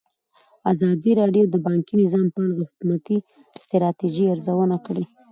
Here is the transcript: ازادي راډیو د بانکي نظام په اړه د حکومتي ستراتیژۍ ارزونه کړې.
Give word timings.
ازادي 0.71 1.11
راډیو 1.21 1.43
د 1.49 1.55
بانکي 1.67 1.93
نظام 2.03 2.25
په 2.33 2.39
اړه 2.43 2.53
د 2.55 2.59
حکومتي 2.69 3.17
ستراتیژۍ 3.63 4.25
ارزونه 4.33 4.77
کړې. 4.85 5.03